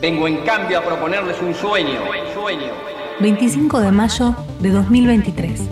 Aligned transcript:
Vengo 0.00 0.26
en 0.28 0.36
cambio 0.44 0.78
a 0.78 0.82
proponerles 0.82 1.40
un 1.40 1.54
sueño, 1.54 2.00
sueño. 2.34 2.72
25 3.20 3.80
de 3.80 3.92
mayo 3.92 4.36
de 4.60 4.70
2023. 4.70 5.62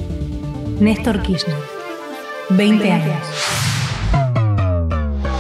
Néstor 0.81 1.21
Kirchner. 1.21 1.59
20 2.49 2.91
años. 2.91 3.19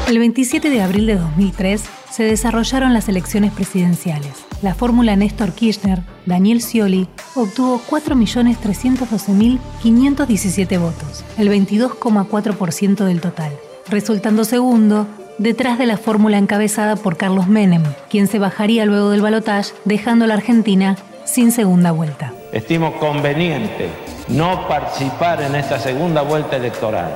El 0.06 0.18
27 0.18 0.68
de 0.68 0.82
abril 0.82 1.06
de 1.06 1.16
2003 1.16 1.82
se 2.10 2.24
desarrollaron 2.24 2.92
las 2.92 3.08
elecciones 3.08 3.52
presidenciales. 3.52 4.44
La 4.60 4.75
fórmula 4.75 5.16
Néstor 5.16 5.53
Kirchner, 5.53 6.03
Daniel 6.27 6.61
Scioli, 6.61 7.09
obtuvo 7.35 7.80
4.312.517 7.89 10.79
votos, 10.79 11.25
el 11.39 11.48
22,4% 11.48 13.05
del 13.05 13.23
total, 13.23 13.53
resultando 13.89 14.45
segundo 14.45 15.07
detrás 15.39 15.79
de 15.79 15.87
la 15.87 15.96
fórmula 15.96 16.39
encabezada 16.39 16.96
por 16.96 17.16
Carlos 17.16 17.48
Menem, 17.48 17.83
quien 18.09 18.27
se 18.27 18.39
bajaría 18.39 18.84
luego 18.87 19.11
del 19.11 19.23
balotaje, 19.23 19.73
dejando 19.84 20.25
a 20.25 20.29
la 20.29 20.34
Argentina 20.34 20.97
sin 21.25 21.52
segunda 21.52 21.92
vuelta. 21.92 22.33
Estimo 22.52 22.92
conveniente 22.98 23.89
no 24.28 24.66
participar 24.69 25.42
en 25.42 25.55
esta 25.55 25.78
segunda 25.78 26.23
vuelta 26.23 26.56
electoral. 26.56 27.15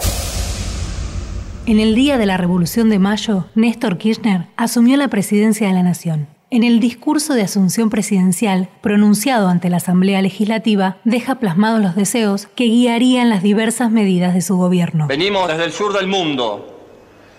En 1.66 1.80
el 1.80 1.94
día 1.94 2.18
de 2.18 2.26
la 2.26 2.36
Revolución 2.36 2.90
de 2.90 2.98
Mayo, 2.98 3.46
Néstor 3.54 3.98
Kirchner 3.98 4.46
asumió 4.56 4.96
la 4.96 5.08
presidencia 5.08 5.68
de 5.68 5.74
la 5.74 5.82
Nación. 5.82 6.28
En 6.50 6.64
el 6.64 6.80
discurso 6.80 7.34
de 7.34 7.42
asunción 7.42 7.90
presidencial, 7.90 8.70
pronunciado 8.80 9.48
ante 9.48 9.68
la 9.68 9.76
Asamblea 9.76 10.22
Legislativa, 10.22 10.96
deja 11.04 11.34
plasmados 11.34 11.82
los 11.82 11.94
deseos 11.94 12.46
que 12.54 12.64
guiarían 12.64 13.28
las 13.28 13.42
diversas 13.42 13.90
medidas 13.90 14.32
de 14.32 14.40
su 14.40 14.56
gobierno. 14.56 15.08
Venimos 15.08 15.46
desde 15.46 15.64
el 15.66 15.72
sur 15.72 15.92
del 15.92 16.06
mundo 16.06 16.77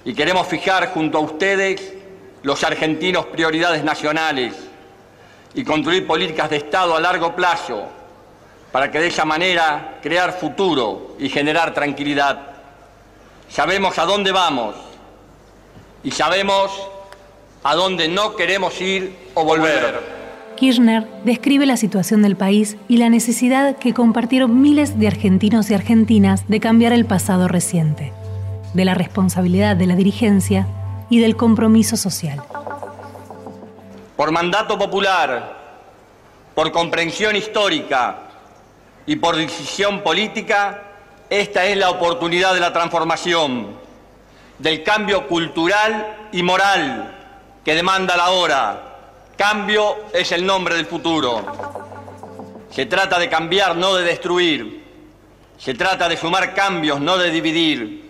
y 0.05 0.13
queremos 0.13 0.48
fijar 0.48 0.89
junto 0.94 1.17
a 1.17 1.21
ustedes 1.21 1.94
los 2.44 2.63
argentinos 2.63 3.26
prioridades 3.27 3.84
nacionales 3.84 4.53
y 5.53 5.63
construir 5.63 6.08
políticas 6.08 6.49
de 6.49 6.58
Estado 6.58 6.95
a 6.95 6.99
largo 6.99 7.35
plazo 7.35 7.88
para 8.72 8.91
que 8.91 9.00
de 9.00 9.08
esa 9.08 9.25
manera 9.25 10.00
crear 10.02 10.33
futuro 10.33 11.16
y 11.19 11.30
generar 11.30 11.73
tranquilidad. 11.73 12.39
Sabemos 13.50 13.97
a 13.97 14.06
dónde 14.06 14.31
vamos 14.31 14.75
y 16.03 16.11
sabemos 16.11 16.72
a 17.63 17.75
dónde 17.75 18.08
no 18.08 18.36
queremos 18.36 18.80
ir 18.80 19.16
o 19.34 19.44
volver. 19.44 20.19
Kirchner 20.56 21.08
describe 21.23 21.66
la 21.66 21.78
situación 21.78 22.22
del 22.22 22.36
país 22.36 22.78
y 22.88 22.97
la 22.97 23.09
necesidad 23.09 23.78
que 23.78 23.94
compartieron 23.94 24.61
miles 24.61 25.00
de 25.00 25.08
argentinos 25.08 25.72
y 25.72 25.73
argentinas 25.73 26.47
de 26.47 26.59
cambiar 26.59 26.91
el 26.91 27.06
pasado 27.06 27.47
reciente, 27.47 28.11
de 28.73 28.86
la 28.86 28.94
responsabilidad 28.94 29.75
de 29.75 29.88
la 29.88 29.95
dirigencia 29.95 30.67
y 31.09 31.20
del 31.20 31.36
compromiso 31.36 31.98
social. 31.98 32.42
Por 34.16 34.31
mandato 34.31 34.78
popular, 34.78 35.58
por 36.53 36.72
comprensión 36.72 37.36
histórica 37.36 38.17
y 39.06 39.16
por 39.16 39.36
decisión 39.36 40.02
política, 40.02 40.84
esta 41.30 41.66
es 41.66 41.78
la 41.78 41.90
oportunidad 41.90 42.53
de 42.53 42.59
la 42.59 42.73
transformación, 42.73 43.67
del 44.58 44.84
cambio 44.84 45.28
cultural 45.28 46.30
y 46.31 46.44
moral 46.44 47.16
que 47.64 47.75
demanda 47.75 48.17
la 48.17 48.31
hora. 48.31 48.84
Cambio 49.38 49.95
es 50.14 50.31
el 50.31 50.45
nombre 50.45 50.75
del 50.75 50.86
futuro. 50.86 51.45
Se 52.72 52.86
trata 52.86 53.17
de 53.17 53.30
cambiar, 53.30 53.75
no 53.75 53.95
de 53.95 54.03
destruir. 54.03 54.84
Se 55.58 55.73
trata 55.73 56.09
de 56.09 56.17
sumar 56.17 56.53
cambios, 56.53 57.00
no 57.00 57.17
de 57.17 57.31
dividir. 57.31 58.09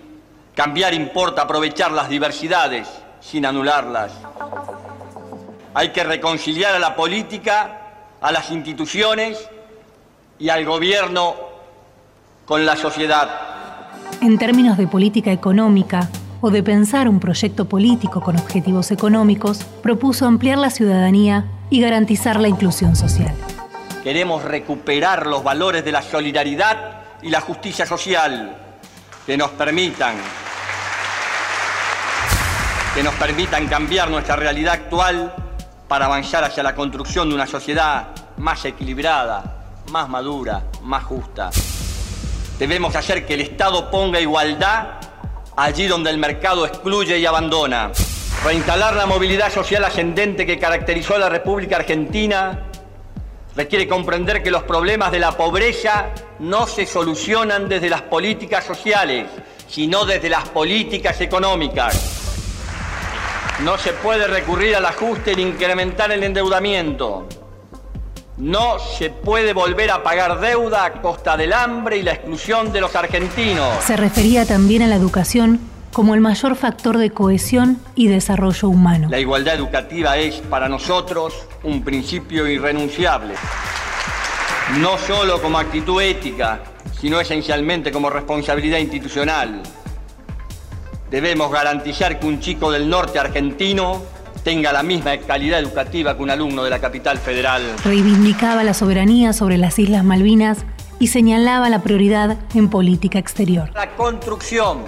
Cambiar 0.60 0.94
importa 0.94 1.44
aprovechar 1.44 1.94
las 1.94 2.10
diversidades 2.10 2.86
sin 3.22 3.46
anularlas. 3.46 4.12
Hay 5.74 5.94
que 5.94 6.04
reconciliar 6.04 6.76
a 6.76 6.80
la 6.80 6.98
política, 6.98 7.80
a 8.20 8.30
las 8.34 8.52
instituciones 8.52 9.40
y 10.38 10.50
al 10.50 10.66
gobierno 10.66 11.34
con 12.44 12.66
la 12.66 12.76
sociedad. 12.76 13.30
En 14.20 14.38
términos 14.38 14.78
de 14.78 14.86
política 14.88 15.32
económica 15.32 16.10
o 16.42 16.52
de 16.52 16.62
pensar 16.62 17.08
un 17.08 17.22
proyecto 17.22 17.64
político 17.64 18.20
con 18.20 18.38
objetivos 18.38 18.92
económicos, 18.92 19.64
propuso 19.82 20.26
ampliar 20.26 20.58
la 20.58 20.72
ciudadanía 20.72 21.46
y 21.70 21.80
garantizar 21.80 22.38
la 22.38 22.50
inclusión 22.50 22.98
social. 22.98 23.34
Queremos 24.04 24.44
recuperar 24.44 25.26
los 25.26 25.42
valores 25.42 25.86
de 25.86 25.94
la 25.94 26.02
solidaridad 26.02 27.04
y 27.22 27.30
la 27.30 27.40
justicia 27.40 27.86
social 27.86 28.58
que 29.26 29.38
nos 29.38 29.52
permitan 29.52 30.16
que 32.94 33.04
nos 33.04 33.14
permitan 33.16 33.68
cambiar 33.68 34.10
nuestra 34.10 34.36
realidad 34.36 34.74
actual 34.74 35.34
para 35.88 36.06
avanzar 36.06 36.44
hacia 36.44 36.64
la 36.64 36.76
construcción 36.76 37.30
de 37.30 37.36
una 37.36 37.48
sociedad 37.48 38.10
más 38.38 38.66
equilibrada, 38.66 39.82
más 39.92 40.10
madura, 40.10 40.64
más 40.82 41.04
justa. 41.04 41.52
Debemos 42.58 42.96
hacer 42.96 43.26
que 43.26 43.36
el 43.36 43.42
Estado 43.42 43.90
ponga 43.90 44.20
igualdad 44.20 45.00
allí 45.56 45.88
donde 45.88 46.10
el 46.10 46.18
mercado 46.18 46.66
excluye 46.66 47.18
y 47.18 47.26
abandona. 47.26 47.92
Reinstalar 48.44 48.96
la 48.96 49.06
movilidad 49.06 49.52
social 49.52 49.84
ascendente 49.84 50.46
que 50.46 50.58
caracterizó 50.58 51.16
a 51.16 51.20
la 51.20 51.30
República 51.30 51.78
Argentina 51.78 52.66
requiere 53.56 53.88
comprender 53.88 54.42
que 54.42 54.52
los 54.52 54.64
problemas 54.64 55.12
de 55.12 55.20
la 55.20 55.34
pobreza 55.34 56.08
no 56.40 56.66
se 56.66 56.86
solucionan 56.86 57.68
desde 57.68 57.90
las 57.90 58.04
políticas 58.04 58.64
sociales, 58.64 59.28
sino 59.68 60.06
desde 60.06 60.30
las 60.30 60.48
políticas 60.50 61.20
económicas. 61.22 62.19
No 63.64 63.78
se 63.78 63.92
puede 63.92 64.26
recurrir 64.26 64.76
al 64.78 64.86
ajuste 64.86 65.36
ni 65.36 65.42
incrementar 65.42 66.12
el 66.14 66.24
endeudamiento. 66.24 67.28
No 68.38 68.80
se 68.80 69.10
puede 69.10 69.52
volver 69.52 69.92
a 69.92 70.02
pagar 70.02 70.40
deuda 70.40 70.86
a 70.86 71.02
costa 71.02 71.36
del 71.36 71.52
hambre 71.52 71.98
y 71.98 72.04
la 72.04 72.14
exclusión 72.14 72.72
de 72.72 72.80
los 72.80 72.96
argentinos. 72.96 73.84
Se 73.84 73.98
refería 73.98 74.46
también 74.46 74.82
a 74.84 74.88
la 74.88 74.96
educación 74.96 75.60
como 75.92 76.14
el 76.14 76.22
mayor 76.22 76.56
factor 76.56 76.98
de 76.98 77.10
cohesión 77.10 77.82
y 77.96 78.08
desarrollo 78.08 78.70
humano. 78.70 79.10
La 79.10 79.20
igualdad 79.20 79.56
educativa 79.56 80.16
es 80.18 80.36
para 80.36 80.70
nosotros 80.70 81.34
un 81.64 81.84
principio 81.84 82.48
irrenunciable, 82.48 83.34
no 84.78 84.98
solo 84.98 85.42
como 85.42 85.58
actitud 85.58 86.02
ética, 86.02 86.62
sino 87.02 87.20
esencialmente 87.20 87.92
como 87.92 88.10
responsabilidad 88.10 88.78
institucional. 88.78 89.62
Debemos 91.12 91.52
garantizar 91.52 92.20
que 92.20 92.28
un 92.28 92.40
chico 92.40 92.72
del 92.72 92.88
norte 92.88 93.18
argentino 93.18 94.04
tenga 94.44 94.72
la 94.72 94.84
misma 94.84 95.18
calidad 95.18 95.60
educativa 95.60 96.16
que 96.16 96.22
un 96.22 96.30
alumno 96.30 96.64
de 96.64 96.70
la 96.70 96.78
capital 96.78 97.18
federal. 97.18 97.64
Reivindicaba 97.84 98.64
la 98.64 98.76
soberanía 98.76 99.34
sobre 99.34 99.58
las 99.58 99.80
Islas 99.80 100.04
Malvinas 100.04 100.66
y 101.00 101.08
señalaba 101.08 101.68
la 101.70 101.82
prioridad 101.82 102.38
en 102.54 102.70
política 102.70 103.18
exterior. 103.18 103.72
La 103.74 103.96
construcción 103.96 104.84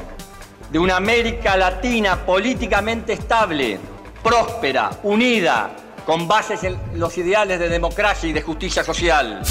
de 0.72 0.78
una 0.78 0.98
América 0.98 1.58
Latina 1.58 2.24
políticamente 2.24 3.14
estable, 3.14 3.80
próspera, 4.24 4.92
unida, 5.02 5.72
con 6.06 6.28
bases 6.28 6.64
en 6.64 6.78
los 6.96 7.18
ideales 7.18 7.60
de 7.60 7.68
democracia 7.68 8.30
y 8.30 8.34
de 8.34 8.44
justicia 8.44 8.84
social. 8.84 9.42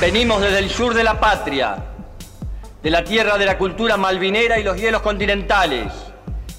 Venimos 0.00 0.40
desde 0.40 0.60
el 0.60 0.70
sur 0.70 0.94
de 0.94 1.02
la 1.02 1.18
patria, 1.18 1.84
de 2.80 2.90
la 2.90 3.02
tierra 3.02 3.38
de 3.38 3.46
la 3.46 3.58
cultura 3.58 3.96
malvinera 3.96 4.60
y 4.60 4.62
los 4.62 4.76
hielos 4.76 5.02
continentales 5.02 6.11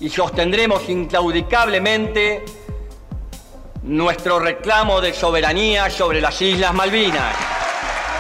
y 0.03 0.09
sostendremos 0.09 0.89
inclaudicablemente 0.89 2.43
nuestro 3.83 4.37
reclamo 4.37 4.99
de 4.99 5.13
soberanía 5.13 5.89
sobre 5.89 6.19
las 6.19 6.41
Islas 6.41 6.73
Malvinas. 6.73 7.33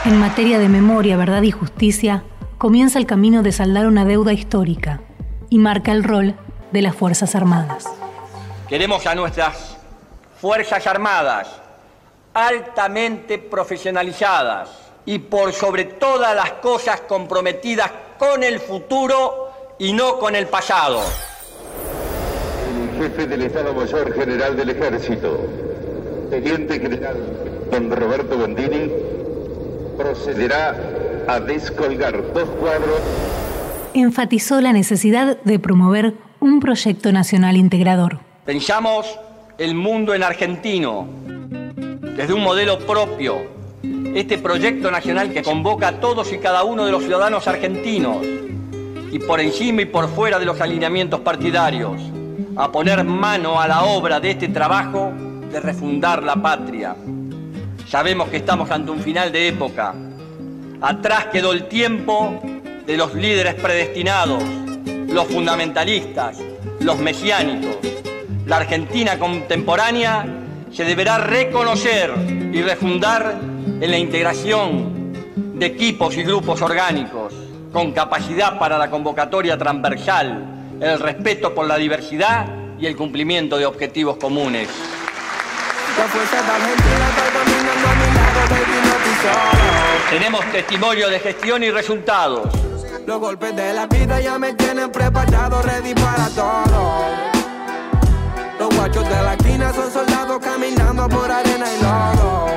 En 0.05 0.17
materia 0.17 0.59
de 0.59 0.69
memoria, 0.69 1.17
verdad 1.17 1.41
y 1.41 1.51
justicia, 1.51 2.23
comienza 2.57 2.99
el 2.99 3.05
camino 3.05 3.43
de 3.43 3.51
saldar 3.51 3.85
una 3.85 4.05
deuda 4.05 4.31
histórica 4.31 5.01
y 5.49 5.57
marca 5.57 5.91
el 5.91 6.05
rol 6.05 6.35
de 6.71 6.81
las 6.81 6.95
Fuerzas 6.95 7.35
Armadas. 7.35 7.83
Queremos 8.69 9.05
a 9.05 9.13
nuestras 9.13 9.75
Fuerzas 10.39 10.87
Armadas 10.87 11.49
altamente 12.33 13.39
profesionalizadas 13.39 14.69
y 15.05 15.19
por 15.19 15.51
sobre 15.51 15.83
todas 15.83 16.33
las 16.33 16.53
cosas 16.53 17.01
comprometidas 17.01 17.91
con 18.17 18.41
el 18.41 18.61
futuro 18.61 19.75
y 19.79 19.91
no 19.91 20.17
con 20.17 20.33
el 20.33 20.47
pasado 20.47 21.01
jefe 23.03 23.27
del 23.27 23.41
Estado 23.41 23.73
Mayor 23.73 24.13
General 24.13 24.55
del 24.55 24.69
Ejército, 24.69 25.37
Teniente 26.29 26.79
General 26.79 27.17
don 27.69 27.91
Roberto 27.91 28.37
Bondini, 28.37 28.89
procederá 29.97 30.73
a 31.27 31.39
descolgar 31.41 32.13
dos 32.33 32.47
cuadros. 32.61 33.01
Enfatizó 33.93 34.61
la 34.61 34.71
necesidad 34.71 35.37
de 35.43 35.59
promover 35.59 36.13
un 36.39 36.61
proyecto 36.61 37.11
nacional 37.11 37.57
integrador. 37.57 38.19
Pensamos 38.45 39.19
el 39.57 39.75
mundo 39.75 40.13
en 40.13 40.23
argentino, 40.23 41.05
desde 42.15 42.33
un 42.33 42.41
modelo 42.41 42.79
propio, 42.79 43.41
este 44.15 44.37
proyecto 44.37 44.91
nacional 44.91 45.33
que 45.33 45.43
convoca 45.43 45.89
a 45.89 45.99
todos 45.99 46.31
y 46.31 46.37
cada 46.37 46.63
uno 46.63 46.85
de 46.85 46.91
los 46.91 47.03
ciudadanos 47.03 47.47
argentinos 47.47 48.25
y 49.11 49.19
por 49.19 49.41
encima 49.41 49.81
y 49.81 49.85
por 49.85 50.07
fuera 50.07 50.39
de 50.39 50.45
los 50.45 50.61
alineamientos 50.61 51.19
partidarios 51.19 52.12
a 52.55 52.71
poner 52.71 53.03
mano 53.03 53.59
a 53.59 53.67
la 53.67 53.83
obra 53.83 54.19
de 54.19 54.31
este 54.31 54.47
trabajo 54.49 55.11
de 55.51 55.59
refundar 55.59 56.23
la 56.23 56.35
patria. 56.35 56.95
Sabemos 57.87 58.29
que 58.29 58.37
estamos 58.37 58.69
ante 58.71 58.91
un 58.91 58.99
final 58.99 59.31
de 59.31 59.47
época. 59.47 59.93
Atrás 60.81 61.27
quedó 61.31 61.53
el 61.53 61.67
tiempo 61.67 62.41
de 62.85 62.97
los 62.97 63.13
líderes 63.15 63.55
predestinados, 63.55 64.43
los 65.07 65.25
fundamentalistas, 65.27 66.39
los 66.79 66.97
mesiánicos. 66.99 67.77
La 68.45 68.57
Argentina 68.57 69.17
contemporánea 69.17 70.25
se 70.71 70.83
deberá 70.83 71.17
reconocer 71.17 72.11
y 72.51 72.61
refundar 72.61 73.35
en 73.79 73.89
la 73.89 73.97
integración 73.97 75.13
de 75.55 75.65
equipos 75.65 76.17
y 76.17 76.23
grupos 76.23 76.61
orgánicos 76.61 77.33
con 77.71 77.91
capacidad 77.91 78.59
para 78.59 78.77
la 78.77 78.89
convocatoria 78.89 79.57
transversal, 79.57 80.52
el 80.83 80.99
respeto 80.99 81.53
por 81.55 81.65
la 81.65 81.77
diversidad 81.77 82.45
y 82.77 82.85
el 82.87 82.97
cumplimiento 82.97 83.57
de 83.57 83.65
objetivos 83.65 84.17
comunes. 84.17 84.67
Tenemos 90.09 90.45
testimonio 90.51 91.09
de 91.09 91.19
gestión 91.19 91.63
y 91.63 91.71
resultados. 91.71 92.49
Los 93.05 93.19
golpes 93.19 93.55
de 93.55 93.73
la 93.73 93.87
vida 93.87 94.19
ya 94.19 94.37
me 94.37 94.53
tienen 94.53 94.91
preparado, 94.91 95.61
ready 95.61 95.93
para 95.93 96.27
todo. 96.29 97.33
Los 98.59 98.75
guachos 98.75 99.07
de 99.07 99.23
la 99.23 99.33
esquina 99.35 99.73
son 99.73 99.91
soldados 99.91 100.39
caminando 100.39 101.07
por 101.07 101.31
arena 101.31 101.65
y 101.65 101.81
lodo. 101.81 102.47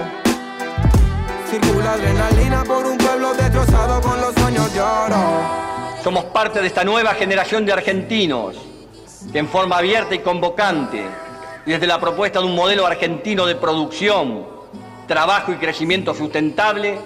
Circula 1.49 1.93
adrenalina 1.93 2.65
por 2.65 2.87
un 2.87 2.99
pueblo 2.99 3.35
destrozado 3.35 4.01
con 4.01 4.21
los 4.21 4.35
sueños 4.35 4.73
de 4.75 4.81
oro. 4.81 5.67
Somos 6.07 6.27
parte 6.27 6.61
de 6.61 6.69
esta 6.69 6.85
nueva 6.85 7.15
generación 7.15 7.67
de 7.67 7.73
argentinos 7.73 8.55
que 9.33 9.41
en 9.41 9.49
forma 9.49 9.79
abierta 9.79 10.15
y 10.15 10.21
convocante, 10.21 11.05
desde 11.67 11.85
la 11.85 11.99
propuesta 11.99 12.39
de 12.39 12.47
un 12.47 12.55
modelo 12.55 12.87
argentino 12.87 13.45
de 13.45 13.57
producción, 13.57 14.47
trabajo 15.09 15.51
y 15.51 15.57
crecimiento 15.57 16.15
sustentable, 16.15 17.01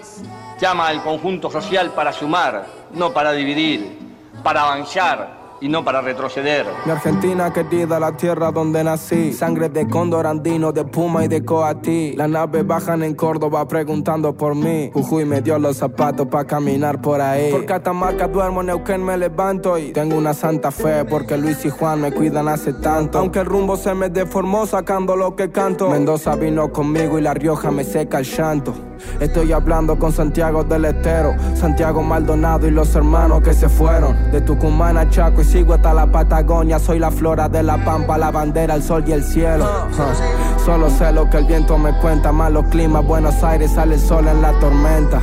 llama 0.61 0.89
al 0.89 1.03
conjunto 1.03 1.51
social 1.51 1.93
para 1.93 2.13
sumar, 2.13 2.67
no 2.93 3.11
para 3.11 3.33
dividir, 3.33 3.99
para 4.43 4.65
avanzar 4.65 5.40
y 5.61 5.69
no 5.69 5.85
para 5.85 6.01
retroceder. 6.01 6.67
Mi 6.85 6.93
Argentina 6.93 7.53
querida, 7.53 8.01
la 8.01 8.17
tierra 8.17 8.51
donde 8.51 8.83
nací. 8.83 9.33
Sangre 9.33 9.69
de 9.69 9.87
cóndor 9.89 10.27
andino, 10.27 10.73
de 10.73 10.85
puma 10.85 11.25
y 11.25 11.29
de 11.29 11.45
coatí. 11.45 12.15
Las 12.17 12.29
naves 12.29 12.67
bajan 12.67 13.03
en 13.03 13.15
Córdoba 13.15 13.67
preguntando 13.69 14.35
por 14.35 14.55
mí. 14.55 14.91
Jujuy 14.93 15.25
me 15.25 15.41
dio 15.41 15.59
los 15.59 15.77
zapatos 15.77 16.27
para 16.29 16.45
caminar 16.45 17.01
por 17.01 17.21
ahí. 17.21 17.51
Por 17.51 17.67
Catamarca 17.67 18.29
duermo, 18.29 18.63
Neuquén 18.63 19.05
me 19.05 19.17
levanto 19.17 19.79
y 19.79 19.93
tengo 19.93 20.17
una 20.17 20.35
santa 20.35 20.71
fe 20.71 21.05
porque 21.05 21.37
Luis 21.37 21.65
y 21.65 21.71
Juan 21.71 22.01
me 22.01 22.13
cuidan 22.13 22.49
hace 22.49 22.73
tanto. 22.73 23.19
Aunque 23.19 23.41
el 23.41 23.47
rumbo 23.47 23.77
se 23.77 23.95
me 23.95 24.09
deformó 24.09 24.67
sacando 24.67 25.17
lo 25.17 25.37
que 25.37 25.51
canto. 25.51 25.91
Mendoza 25.91 26.37
vino 26.37 26.73
conmigo 26.73 27.19
y 27.19 27.23
La 27.23 27.35
Rioja 27.35 27.71
me 27.71 27.85
seca 27.85 28.19
el 28.19 28.25
llanto. 28.25 28.90
Estoy 29.21 29.53
hablando 29.53 29.99
con 29.99 30.13
Santiago 30.13 30.65
del 30.65 30.85
Estero, 30.85 31.35
Santiago 31.55 32.03
Maldonado 32.03 32.67
y 32.67 32.71
los 32.71 32.95
hermanos 32.95 33.43
que 33.43 33.53
se 33.53 33.69
fueron. 33.69 34.31
De 34.31 34.41
Tucumán 34.41 34.97
a 34.97 35.09
Chaco 35.09 35.43
y 35.43 35.45
sigo 35.45 35.75
hasta 35.75 35.93
la 35.93 36.07
Patagonia. 36.07 36.79
Soy 36.79 36.99
la 36.99 37.11
flora 37.11 37.49
de 37.49 37.63
la 37.63 37.85
pampa, 37.85 38.19
la 38.19 38.31
bandera, 38.31 38.75
el 38.75 38.83
sol 38.83 39.05
y 39.07 39.13
el 39.13 39.25
cielo. 39.25 39.65
Uh, 39.65 40.65
Solo 40.65 40.91
sé 40.91 41.13
lo 41.13 41.29
que 41.31 41.39
el 41.39 41.45
viento 41.45 41.79
me 41.79 41.93
cuenta. 41.99 42.33
Malos 42.33 42.67
climas, 42.71 43.05
Buenos 43.05 43.43
Aires 43.43 43.73
sale 43.73 43.95
el 43.95 44.01
sol 44.01 44.29
en 44.29 44.43
la 44.43 44.53
tormenta. 44.61 45.21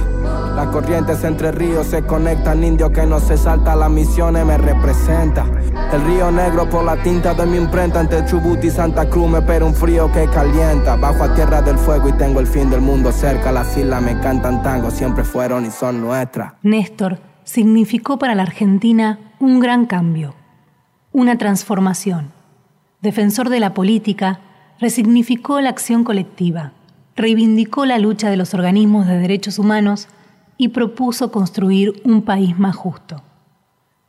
Las 0.57 0.69
corrientes 0.69 1.24
entre 1.24 1.51
ríos 1.51 1.86
se 1.86 2.01
conectan, 2.01 2.63
indio 2.63 2.92
que 2.92 3.06
no 3.06 3.19
se 3.19 3.38
salta, 3.38 3.75
las 3.75 3.92
misiones 3.92 4.44
me 4.44 4.57
representa. 4.57 5.45
El 5.94 6.04
río 6.04 6.31
negro 6.31 6.68
por 6.68 6.83
la 6.83 7.00
tinta 7.04 7.36
de 7.36 7.45
mi 7.45 7.57
imprenta 7.57 8.01
entre 8.01 8.25
Chubut 8.25 8.63
y 8.63 8.71
Santa 8.71 9.07
Cruz 9.07 9.30
me 9.30 9.38
espera 9.38 9.63
un 9.65 9.75
frío 9.75 10.12
que 10.12 10.25
calienta. 10.25 10.95
Bajo 10.95 11.25
a 11.25 11.36
tierra 11.36 11.62
del 11.62 11.77
fuego 11.77 12.09
y 12.09 12.13
tengo 12.13 12.39
el 12.39 12.48
fin 12.48 12.71
del 12.71 12.81
mundo 12.81 13.12
cerca. 13.12 13.51
Las 13.51 13.77
islas 13.77 14.01
me 14.01 14.19
cantan 14.19 14.63
tango, 14.63 14.89
siempre 14.89 15.24
fueron 15.24 15.63
y 15.63 15.69
son 15.69 16.01
nuestras. 16.01 16.54
Néstor 16.63 17.19
significó 17.44 18.18
para 18.18 18.33
la 18.33 18.42
Argentina 18.42 19.19
un 19.39 19.59
gran 19.59 19.86
cambio, 19.86 20.33
una 21.12 21.38
transformación. 21.38 22.31
Defensor 23.04 23.50
de 23.50 23.59
la 23.59 23.75
política, 23.75 24.39
resignificó 24.80 25.62
la 25.62 25.69
acción 25.69 26.04
colectiva, 26.04 26.71
reivindicó 27.15 27.86
la 27.86 28.00
lucha 28.00 28.31
de 28.31 28.38
los 28.38 28.56
organismos 28.56 29.06
de 29.06 29.19
derechos 29.19 29.59
humanos 29.59 30.07
y 30.57 30.69
propuso 30.69 31.31
construir 31.31 32.01
un 32.04 32.24
país 32.24 32.57
más 32.57 32.75
justo. 32.75 33.21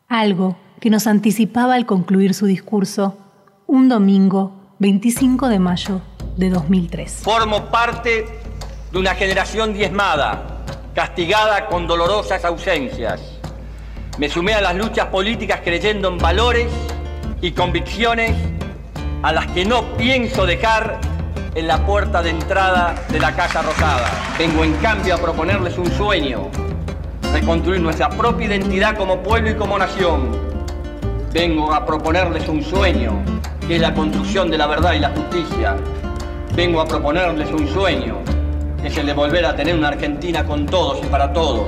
Algo 0.09 0.57
que 0.81 0.91
nos 0.91 1.07
anticipaba 1.07 1.75
al 1.75 1.87
concluir 1.87 2.35
su 2.35 2.47
discurso 2.47 3.17
un 3.67 3.89
domingo 3.89 4.75
25 4.79 5.49
de 5.49 5.59
mayo 5.59 6.01
de 6.37 6.51
2003. 6.51 7.21
Formo 7.23 7.67
parte 7.67 8.25
de 8.91 8.99
una 8.99 9.15
generación 9.15 9.75
diezmada, 9.75 10.65
castigada 10.95 11.67
con 11.67 11.87
dolorosas 11.87 12.45
ausencias. 12.45 13.21
Me 14.19 14.29
sumé 14.29 14.55
a 14.55 14.61
las 14.61 14.75
luchas 14.75 15.07
políticas 15.07 15.61
creyendo 15.63 16.09
en 16.09 16.19
valores 16.19 16.73
y 17.43 17.51
convicciones 17.53 18.35
a 19.23 19.33
las 19.33 19.47
que 19.49 19.65
no 19.65 19.97
pienso 19.97 20.47
dejar 20.47 21.01
en 21.59 21.67
la 21.67 21.85
puerta 21.85 22.23
de 22.23 22.31
entrada 22.31 22.95
de 23.09 23.19
la 23.19 23.35
Casa 23.35 23.63
Rosada. 23.63 24.09
Vengo 24.39 24.63
en 24.63 24.75
cambio 24.75 25.17
a 25.17 25.19
proponerles 25.19 25.77
un 25.77 25.91
sueño, 25.91 26.51
reconstruir 27.33 27.81
nuestra 27.81 28.09
propia 28.09 28.47
identidad 28.47 28.97
como 28.97 29.21
pueblo 29.25 29.51
y 29.51 29.55
como 29.57 29.77
nación. 29.77 30.31
Vengo 31.33 31.75
a 31.75 31.85
proponerles 31.85 32.49
un 32.49 32.63
sueño, 32.63 33.21
que 33.67 33.75
es 33.75 33.83
la 33.83 33.93
construcción 33.93 34.53
de 34.53 34.57
la 34.57 34.69
verdad 34.69 34.93
y 34.93 35.01
la 35.01 35.11
justicia. 35.11 35.77
Vengo 36.55 36.81
a 36.81 36.87
proponerles 36.87 37.51
un 37.51 37.67
sueño, 37.67 38.19
que 38.81 38.87
es 38.87 38.97
el 38.97 39.07
de 39.07 39.13
volver 39.15 39.45
a 39.45 39.57
tener 39.57 39.75
una 39.75 39.89
Argentina 39.89 40.45
con 40.45 40.65
todos 40.65 41.01
y 41.03 41.07
para 41.07 41.33
todos. 41.33 41.67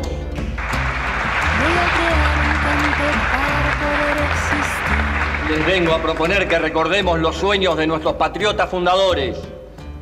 Les 5.48 5.66
vengo 5.66 5.92
a 5.92 5.98
proponer 6.00 6.46
que 6.46 6.60
recordemos 6.60 7.18
los 7.18 7.34
sueños 7.34 7.76
de 7.76 7.88
nuestros 7.88 8.14
patriotas 8.14 8.70
fundadores 8.70 9.36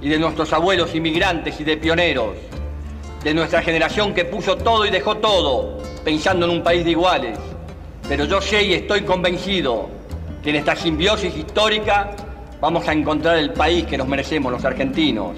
y 0.01 0.09
de 0.09 0.19
nuestros 0.19 0.53
abuelos 0.53 0.95
inmigrantes 0.95 1.61
y 1.61 1.65
de 1.65 1.77
pioneros, 1.77 2.37
de 3.23 3.35
nuestra 3.35 3.63
generación 3.63 4.15
que 4.15 4.25
puso 4.25 4.57
todo 4.57 4.87
y 4.87 4.91
dejó 4.91 5.17
todo, 5.17 5.79
pensando 6.05 6.47
en 6.47 6.53
un 6.53 6.63
país 6.63 6.85
de 6.85 6.93
iguales. 6.93 7.39
Pero 8.09 8.25
yo 8.25 8.41
sé 8.41 8.63
y 8.63 8.75
estoy 8.75 9.03
convencido 9.03 9.89
que 10.43 10.51
en 10.51 10.57
esta 10.57 10.77
simbiosis 10.77 11.37
histórica 11.37 12.11
vamos 12.61 12.87
a 12.89 12.93
encontrar 12.93 13.39
el 13.39 13.53
país 13.53 13.85
que 13.87 13.99
nos 13.99 14.09
merecemos 14.09 14.53
los 14.53 14.65
argentinos. 14.65 15.37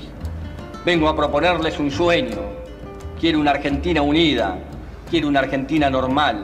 Vengo 0.85 1.09
a 1.09 1.17
proponerles 1.17 1.79
un 1.79 1.91
sueño. 1.91 2.39
Quiero 3.19 3.41
una 3.41 3.51
Argentina 3.51 4.01
unida, 4.01 4.59
quiero 5.11 5.29
una 5.29 5.41
Argentina 5.41 5.91
normal, 5.91 6.43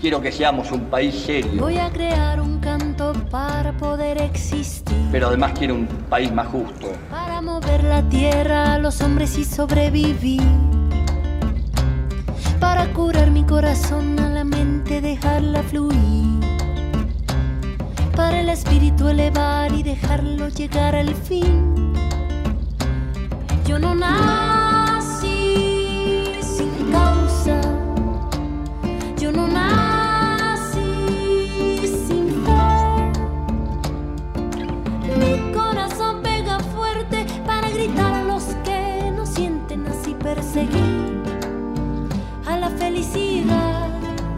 quiero 0.00 0.20
que 0.20 0.32
seamos 0.32 0.72
un 0.72 0.86
país 0.86 1.14
serio. 1.14 1.60
Voy 1.60 1.78
a 1.78 1.88
crear 1.90 2.40
un. 2.40 2.50
Pero 5.10 5.28
además 5.28 5.52
quiero 5.58 5.74
un 5.74 5.86
país 5.86 6.32
más 6.32 6.46
justo. 6.48 6.92
Para 7.10 7.40
mover 7.40 7.84
la 7.84 8.02
tierra 8.08 8.74
a 8.74 8.78
los 8.78 9.00
hombres 9.00 9.36
y 9.38 9.44
sobrevivir. 9.44 10.42
Para 12.60 12.92
curar 12.92 13.30
mi 13.30 13.42
corazón 13.44 14.18
a 14.20 14.28
la 14.28 14.44
mente, 14.44 15.00
dejarla 15.00 15.62
fluir. 15.62 16.40
Para 18.14 18.40
el 18.40 18.50
espíritu 18.50 19.08
elevar 19.08 19.72
y 19.72 19.82
dejarlo 19.82 20.48
llegar 20.48 20.94
al 20.94 21.14
fin. 21.14 21.92
Yo 23.66 23.78
no 23.78 23.94
nací 23.94 24.59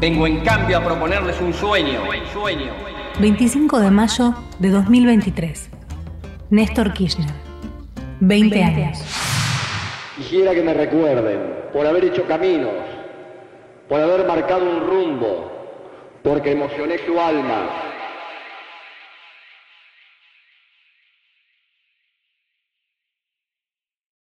Vengo 0.03 0.27
en 0.27 0.41
cambio 0.41 0.79
a 0.79 0.85
proponerles 0.85 1.41
un 1.41 1.55
sueño, 1.55 2.01
sueño. 2.33 2.73
25 3.21 3.79
de 3.79 3.91
mayo 3.93 4.35
de 4.59 4.71
2023. 4.71 5.71
Néstor 6.51 6.93
Kirchner. 6.93 7.31
20 8.19 8.65
años. 8.65 8.99
Quisiera 10.17 10.57
que 10.57 10.63
me 10.63 10.75
recuerden 10.75 11.39
por 11.73 11.87
haber 11.87 12.07
hecho 12.07 12.27
caminos, 12.27 12.73
por 13.89 14.01
haber 14.01 14.27
marcado 14.27 14.69
un 14.69 14.81
rumbo, 14.81 15.53
porque 16.25 16.51
emocioné 16.51 16.99
su 17.07 17.21
alma, 17.21 17.71